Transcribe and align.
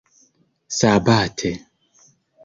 sabate 0.79 1.51